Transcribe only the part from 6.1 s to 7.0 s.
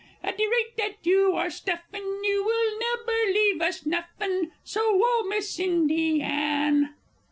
Ann!